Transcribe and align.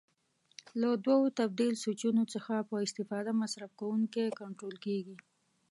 له 0.81 0.89
دوو 1.05 1.35
تبدیل 1.39 1.73
سویچونو 1.83 2.23
څخه 2.33 2.55
په 2.69 2.75
استفاده 2.85 3.31
مصرف 3.41 3.71
کوونکی 3.79 4.25
کنټرول 4.41 4.75
کېږي. 4.85 5.15